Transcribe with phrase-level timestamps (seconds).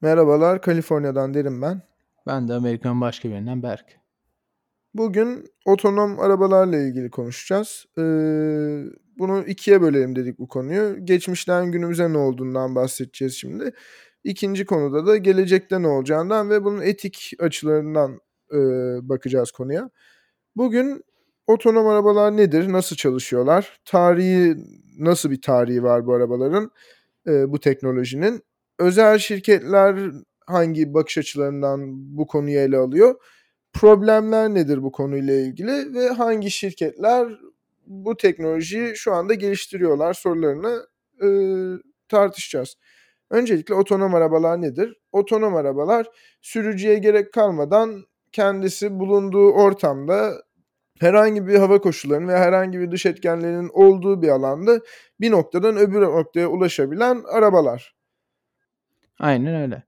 [0.00, 1.82] Merhabalar, Kaliforniya'dan Derin ben.
[2.26, 4.00] Ben de Amerika'nın başka bir yerinden Berk.
[4.94, 7.86] Bugün otonom arabalarla ilgili konuşacağız.
[7.98, 8.02] Ee,
[9.18, 11.04] bunu ikiye bölelim dedik bu konuyu.
[11.04, 13.72] Geçmişten günümüze ne olduğundan bahsedeceğiz şimdi.
[14.24, 18.20] İkinci konuda da gelecekte ne olacağından ve bunun etik açılarından
[18.52, 18.58] e,
[19.08, 19.90] bakacağız konuya.
[20.56, 21.04] Bugün
[21.46, 24.56] otonom arabalar nedir, nasıl çalışıyorlar, tarihi
[24.98, 26.70] nasıl bir tarihi var bu arabaların,
[27.26, 28.42] e, bu teknolojinin,
[28.78, 30.10] özel şirketler
[30.46, 31.80] hangi bakış açılarından
[32.16, 33.14] bu konuyu ele alıyor,
[33.72, 37.28] problemler nedir bu konuyla ilgili ve hangi şirketler
[37.86, 40.86] bu teknolojiyi şu anda geliştiriyorlar sorularını
[41.22, 41.28] e,
[42.08, 42.76] tartışacağız.
[43.30, 44.96] Öncelikle otonom arabalar nedir?
[45.12, 46.06] Otonom arabalar
[46.42, 50.42] sürücüye gerek kalmadan kendisi bulunduğu ortamda
[51.00, 54.80] herhangi bir hava koşullarının ve herhangi bir dış etkenlerin olduğu bir alanda
[55.20, 57.95] bir noktadan öbür noktaya ulaşabilen arabalar.
[59.18, 59.82] Aynen öyle.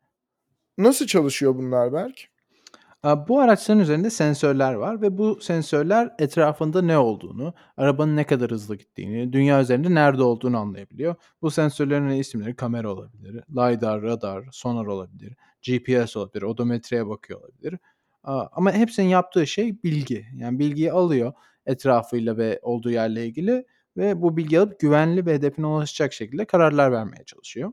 [0.78, 2.28] Nasıl çalışıyor bunlar Berk?
[3.28, 8.76] Bu araçların üzerinde sensörler var ve bu sensörler etrafında ne olduğunu, arabanın ne kadar hızlı
[8.76, 11.14] gittiğini, dünya üzerinde nerede olduğunu anlayabiliyor.
[11.42, 17.78] Bu sensörlerin isimleri kamera olabilir, LiDAR, radar, sonar olabilir, GPS olabilir, odometreye bakıyor olabilir.
[18.24, 20.26] Ama hepsinin yaptığı şey bilgi.
[20.36, 21.32] Yani bilgiyi alıyor
[21.66, 26.92] etrafıyla ve olduğu yerle ilgili ve bu bilgi alıp güvenli ve hedefine ulaşacak şekilde kararlar
[26.92, 27.72] vermeye çalışıyor.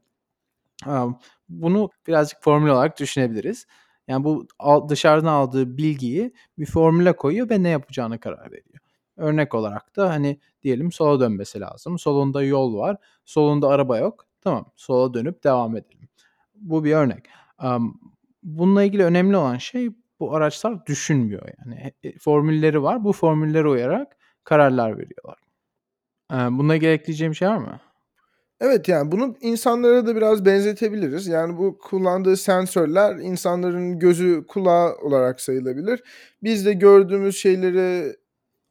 [1.49, 3.65] Bunu birazcık formül olarak düşünebiliriz.
[4.07, 4.47] Yani bu
[4.89, 8.79] dışarıdan aldığı bilgiyi bir formüle koyuyor ve ne yapacağını karar veriyor.
[9.17, 11.99] Örnek olarak da hani diyelim sola dönmesi lazım.
[11.99, 12.97] Solunda yol var.
[13.25, 14.25] Solunda araba yok.
[14.41, 16.09] Tamam sola dönüp devam edelim.
[16.55, 17.25] Bu bir örnek.
[18.43, 21.47] Bununla ilgili önemli olan şey bu araçlar düşünmüyor.
[21.59, 23.03] Yani e, formülleri var.
[23.03, 25.37] Bu formüllere uyarak kararlar veriyorlar.
[26.57, 27.79] Buna gerekleyeceğim şey var mı?
[28.61, 31.27] Evet, yani bunu insanlara da biraz benzetebiliriz.
[31.27, 36.03] Yani bu kullandığı sensörler insanların gözü, kulağı olarak sayılabilir.
[36.43, 38.15] Biz de gördüğümüz şeyleri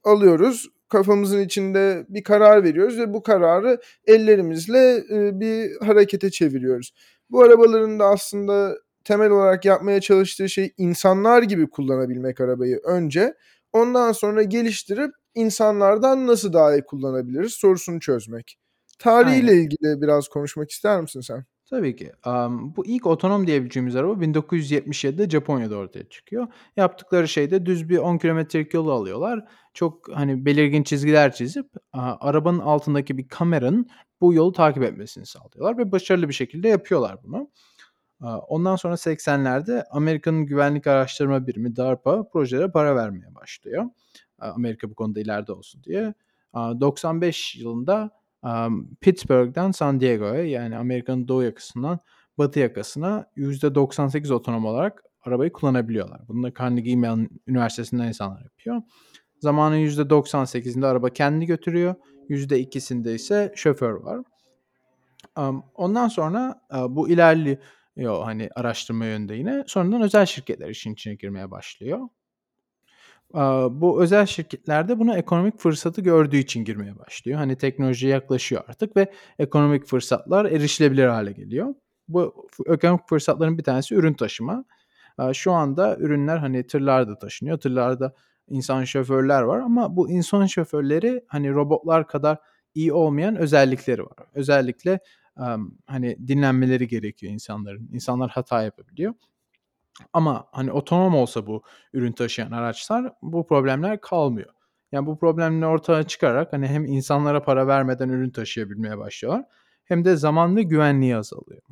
[0.05, 6.95] alıyoruz, kafamızın içinde bir karar veriyoruz ve bu kararı ellerimizle e, bir harekete çeviriyoruz.
[7.31, 13.35] Bu arabaların da aslında temel olarak yapmaya çalıştığı şey insanlar gibi kullanabilmek arabayı önce.
[13.73, 18.59] Ondan sonra geliştirip insanlardan nasıl daha iyi kullanabiliriz sorusunu çözmek.
[18.99, 19.63] Tarihiyle Aynen.
[19.63, 21.45] ilgili biraz konuşmak ister misin sen?
[21.71, 22.13] Tabii ki.
[22.27, 26.47] Um, bu ilk otonom diyebileceğimiz araba 1977'de Japonya'da ortaya çıkıyor.
[26.77, 29.45] Yaptıkları şey de düz bir 10 kilometrelik yolu alıyorlar.
[29.75, 33.89] Çok hani belirgin çizgiler çizip a, arabanın altındaki bir kameranın
[34.21, 37.51] bu yolu takip etmesini sağlıyorlar ve başarılı bir şekilde yapıyorlar bunu.
[38.21, 43.85] A, ondan sonra 80'lerde Amerika'nın güvenlik araştırma birimi DARPA projelere para vermeye başlıyor.
[44.39, 46.15] A, Amerika bu konuda ileride olsun diye.
[46.53, 48.11] A, 95 yılında
[49.01, 51.99] Pittsburgh'den San Diego'ya yani Amerika'nın doğu yakasından
[52.39, 56.21] batı yakasına %98 otonom olarak arabayı kullanabiliyorlar.
[56.29, 58.83] Bunu da Carnegie Mellon Üniversitesi'nden insanlar yapıyor.
[59.41, 61.95] Zamanın %98'inde araba kendi götürüyor.
[62.29, 64.21] %2'sinde ise şoför var.
[65.75, 69.65] Ondan sonra bu ilerliyor hani araştırma yönünde yine.
[69.67, 72.09] Sonradan özel şirketler işin içine girmeye başlıyor
[73.71, 77.39] bu özel şirketlerde bunu ekonomik fırsatı gördüğü için girmeye başlıyor.
[77.39, 81.75] Hani teknolojiye yaklaşıyor artık ve ekonomik fırsatlar erişilebilir hale geliyor.
[82.09, 84.65] Bu ekonomik fırsatların bir tanesi ürün taşıma.
[85.33, 87.59] Şu anda ürünler hani tırlarda taşınıyor.
[87.59, 88.15] Tırlarda
[88.49, 92.39] insan şoförler var ama bu insan şoförleri hani robotlar kadar
[92.75, 94.17] iyi olmayan özellikleri var.
[94.35, 94.99] Özellikle
[95.87, 97.89] hani dinlenmeleri gerekiyor insanların.
[97.93, 99.15] İnsanlar hata yapabiliyor.
[100.13, 101.63] Ama hani otonom olsa bu
[101.93, 104.55] ürün taşıyan araçlar bu problemler kalmıyor.
[104.93, 109.45] Yani bu problemleri ortaya çıkarak hani hem insanlara para vermeden ürün taşıyabilmeye başlıyorlar
[109.85, 111.63] hem de zaman ve güvenliği azalıyor.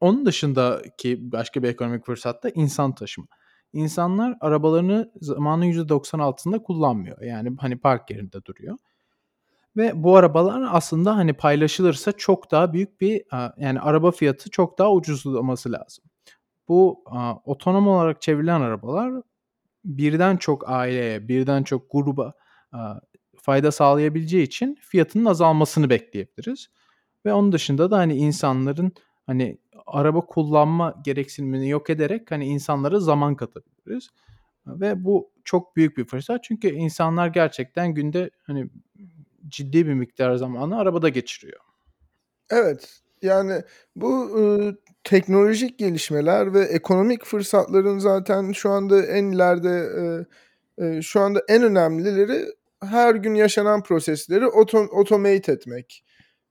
[0.00, 3.26] Onun dışındaki başka bir ekonomik fırsat da insan taşıma.
[3.72, 7.22] İnsanlar arabalarını zamanın %96'sında kullanmıyor.
[7.22, 8.78] Yani hani park yerinde duruyor.
[9.76, 13.24] Ve bu arabalar aslında hani paylaşılırsa çok daha büyük bir
[13.56, 16.04] yani araba fiyatı çok daha ucuzlaması lazım.
[16.68, 17.04] Bu
[17.44, 19.22] otonom olarak çevrilen arabalar
[19.84, 22.32] birden çok aileye, birden çok gruba
[22.72, 23.00] a,
[23.36, 26.68] fayda sağlayabileceği için fiyatının azalmasını bekleyebiliriz.
[27.26, 28.92] Ve onun dışında da hani insanların
[29.26, 34.08] hani araba kullanma gereksinimini yok ederek hani insanlara zaman katabiliriz.
[34.66, 38.70] Ve bu çok büyük bir fırsat çünkü insanlar gerçekten günde hani
[39.48, 41.60] ciddi bir miktar zamanı arabada geçiriyor.
[42.50, 43.00] Evet.
[43.22, 43.62] Yani
[43.96, 44.30] bu
[45.04, 50.26] teknolojik gelişmeler ve ekonomik fırsatların zaten şu anda en ileride ııı,
[50.80, 52.46] ııı, şu anda en önemlileri
[52.82, 56.04] her gün yaşanan prosesleri oto automate etmek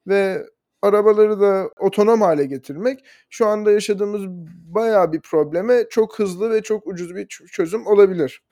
[0.07, 0.47] ve
[0.81, 3.05] arabaları da otonom hâle getirmek.
[3.29, 4.21] Şu anda yaşadığımız
[4.75, 8.44] bayağı bir probleme çok hızlı ve çok ucuz bir çözüm olabilir.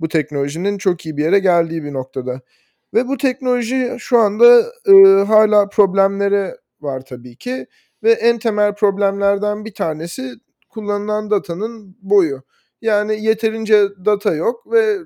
[0.00, 2.40] Bu teknolojinin çok iyi bir yere geldiği bir noktada.
[2.94, 7.66] Ve bu teknoloji şu anda, ııı, hâlâ problemleri var tabii ki
[8.04, 10.34] ve en temel problemlerden bir tanesi
[10.70, 12.42] kullanılan datanın boyu.
[12.82, 14.98] Yani yeterince data yok ve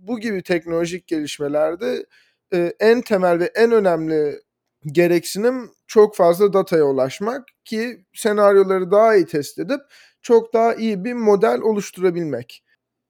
[0.00, 2.06] bu gibi teknolojik gelişmelerde,
[2.52, 4.40] eee, en temel ve en önemli
[4.86, 9.80] gereksinim çok fazla dataya ulaşmak ki senaryoları daha iyi test edip
[10.22, 12.64] çok daha iyi bir model oluşturabilmek.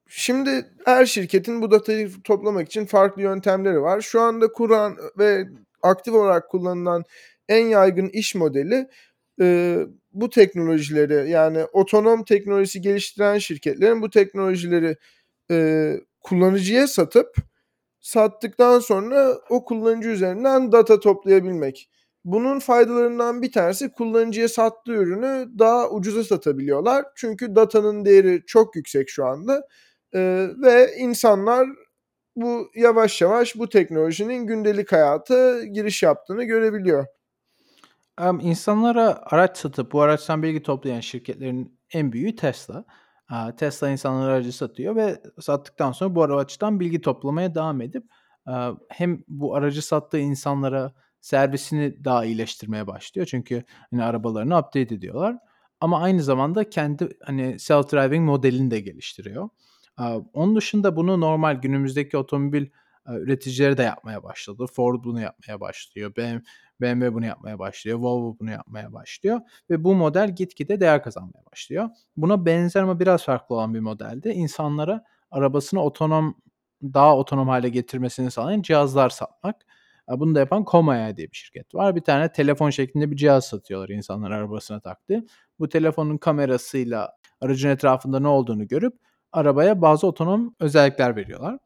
[0.09, 4.01] Şimdi her şirketin bu datayı toplamak için farklı yöntemleri var.
[4.01, 5.47] Şu anda kuran ve
[5.83, 7.03] aktif olarak kullanılan
[7.49, 8.87] en yaygın iş modeli,
[9.39, 14.97] eee, bu teknolojileri yani otonom teknolojisi geliştiren şirketlerin bu teknolojileri,
[15.51, 17.35] eee, kullanıcıya satıp
[18.01, 21.89] sattıktan sonra o kullanıcı üzerinden data toplayabilmek.
[22.25, 27.05] Bunun faydalarından bir tanesi kullanıcıya sattığı ürünü daha ucuza satabiliyorlar.
[27.15, 29.67] Çünkü datanın değeri çok yüksek şu anda,
[30.15, 31.67] eee, ve insanlar
[32.35, 37.05] bu yavaş yavaş bu teknolojinin gündelik hayata giriş yaptığını görebiliyor.
[38.21, 42.85] Emm, insanlara araç satıp bu araçtan bilgi toplayan şirketlerin en büyüğü Tesla.
[43.29, 48.03] Aaa, Tesla insanlara aracı satıyor ve sattıktan sonra bu araçtan bilgi toplamaya devam edip,
[48.45, 53.27] aaa, hem bu aracı sattığı insanlara servisini daha iyileştirmeye başlıyor.
[53.31, 55.37] Çünkü, hani, arabalarını update ediyorlar
[55.81, 59.49] ama aynı zamanda kendi, hani, self driving modelini de geliştiriyor.
[59.97, 62.67] Aaa, onun dışında bunu normal günümüzdeki otomobil,
[63.07, 64.65] üreticileri de yapmaya başladı.
[64.73, 66.15] Ford bunu yapmaya başlıyor.
[66.15, 66.41] BM
[66.81, 67.99] BMW bunu yapmaya başlıyor.
[67.99, 71.89] Volvo bunu yapmaya başlıyor ve bu model gitgide değer kazanmaya başlıyor.
[72.17, 76.35] Buna benzer ama biraz farklı olan bir model de insanlara arabasını otonom
[76.83, 79.65] daha otonom hâle getirmesini sağlayan cihazlar satmak.
[80.09, 81.95] Bunu da yapan Com.ai diye bir şirket var.
[81.95, 85.25] Bir tane telefon şeklinde bir cihaz satıyorlar insanların arabasına taktığı.
[85.59, 87.11] Bu telefonun kamerasıyla
[87.41, 88.93] aracın etrafında ne olduğunu görüp
[89.31, 91.57] arabaya bazı otonom özellikler veriyorlar,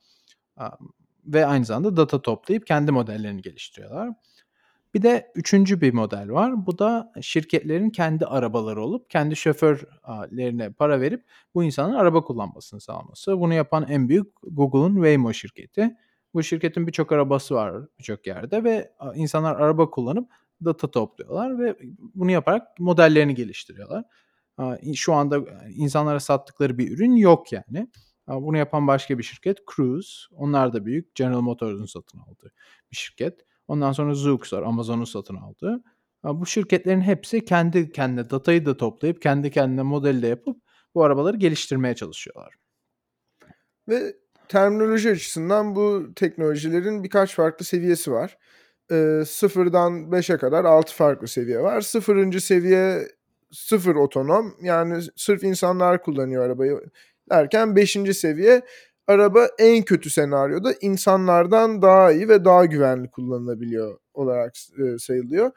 [1.25, 4.09] ve aynı zamanda data toplayıp kendi modellerini geliştiriyorlar.
[4.94, 6.65] Bir de 3'üncü bir model var.
[6.65, 11.25] Bu da şirketlerin kendi arabaları olup kendi şoför aaa, lerine para verip
[11.56, 13.39] bu insanların araba kullanmasını sağlaması.
[13.39, 15.95] Bunu yapan en büyük Google'un Waymo şirketi.
[16.33, 20.29] Bu şirketin birçok arabası var birçok yerde ve, insanlar araba kullanıp
[20.65, 21.77] data topluyorlar ve
[22.15, 24.03] bunu yaparak modellerini geliştiriyorlar.
[24.95, 25.45] Şu anda, eee,
[25.75, 27.88] insanlara sattıkları bir ürün yok yani.
[28.31, 30.10] Aaa, bunu yapan başka bir şirket Cruise.
[30.31, 31.16] Onlar da büyük.
[31.16, 32.51] General Motors'un satın aldığı
[32.92, 33.45] bir şirket.
[33.68, 35.83] Ondan sonra Zoox var, Amazon'un satın aldığı.
[36.24, 40.57] Bu şirketlerin hepsi kendi kendine datayı da toplayıp kendi kendine modeli de yapıp
[40.95, 42.54] bu arabaları geliştirmeye çalışıyorlar.
[43.89, 44.16] Ve
[44.48, 48.38] terminoloji açısından bu teknolojilerin birkaç farklı seviyesi var.
[48.92, 51.81] Eee, 0'dan 5'e kadar 6 farklı seviye var.
[51.81, 53.07] 0'ıncı seviye
[53.51, 56.81] 0 otonom, yani sırf insanlar kullanıyor arabayı
[57.29, 58.62] derken 5'inci seviye
[59.07, 65.51] araba en kötü senaryoda insanlardan daha iyi ve daha güvenli kullanılabiliyor olarak eee, sayılıyor.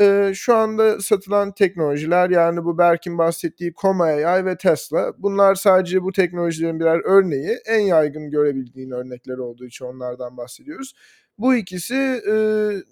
[0.00, 5.12] Eee, şu anda satılan teknolojiler, yani bu Berk'in bahsettiği Com.ai ve Tesla.
[5.18, 7.58] Bunlar sadece bu teknolojilerin birer örneği.
[7.66, 10.94] En yaygın görebildiğin örnekler olduğu için onlardan bahsediyoruz.
[11.38, 12.82] Bu ikisi, ııı,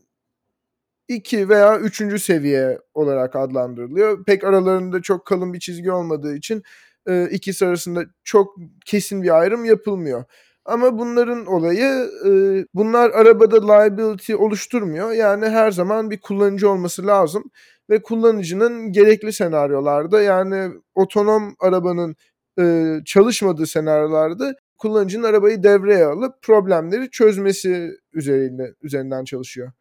[1.09, 4.25] 2 veya 3'üncü seviye olarak adlandırılıyor.
[4.25, 6.63] Pek aralarında çok kalın bir çizgi olmadığı için,
[7.09, 8.57] eee, ikisi arasında çok
[8.87, 10.25] kesin bir ayrım yapılmıyor.
[10.65, 15.13] Ama bunların olayı, ııı, bunlar arabada liability oluşturmuyor.
[15.13, 17.45] Yani her zaman bir kullanıcı olması lazım
[17.91, 22.17] ve kullanıcının gerekli senaryolarda, yani otonom arabanın,
[22.61, 29.73] ııı, çalışmadığı senaryolarda kullanıcının arabayı devreye alıp problemleri çözmesi üzerinde üzerinden çalışıyor.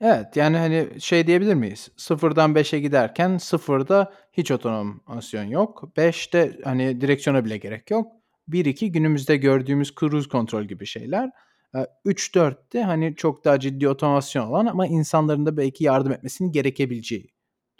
[0.00, 1.88] Evet, yani, hani, şey diyebilir miyiz?
[1.96, 5.96] 0'dan 5'e giderken 0'da hiç otomasyon yok.
[5.96, 8.12] 5'te, hani, direksiyona bile gerek yok.
[8.48, 11.30] 1-2 günümüzde gördüğümüz cruise control gibi şeyler.
[11.74, 16.52] Eee, 3-4 de, hani, çok daha ciddi otomasyon olan ama insanların da belki yardım etmesinin
[16.52, 17.30] gerekebileceği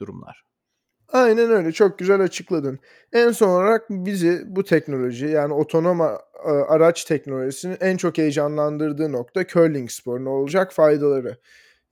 [0.01, 0.45] durumlar.
[1.13, 2.79] Aynen öyle, çok güzel açıkladın.
[3.13, 6.19] En son olarak bizi bu teknoloji, yani otonom aaa,
[6.69, 11.37] araç teknolojisinin en çok heyecanlandırdığı nokta curling sporuna olacak faydaları.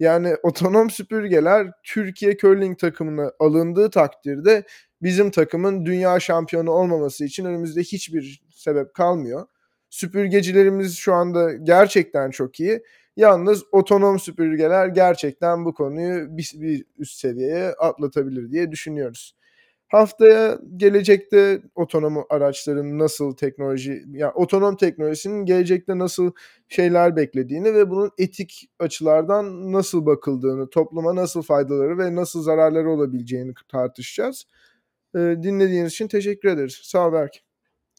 [0.00, 4.62] Yani otonom süpürgeler Türkiye curling takımına alındığı takdirde
[5.02, 9.46] bizim takımın dünya şampiyonu olmaması için önümüzde hiçbir sebep kalmıyor.
[9.90, 12.82] Süpürgecilerimiz şu anda gerçekten çok iyi.
[13.16, 19.36] Yalnız otonom süpürgeler gerçekten bu konuyu bis bir üst seviyeye atlatabilir diye düşünüyoruz.
[19.88, 26.32] Haftaya gelecekte otonom araçların nasıl teknoloji ya, otonom teknolojisinin gelecekte nasıl
[26.68, 33.54] şeyler beklediğini ve bunun etik açılardan nasıl bakıldığını, topluma nasıl faydaları ve nasıl zararları olabileceğini
[33.68, 34.44] tartışacağız.
[35.14, 36.80] Eee, dinlediğiniz için teşekkür ederiz.
[36.82, 37.42] Sağ ol Berk.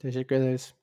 [0.01, 0.73] Teşekkür ederiz.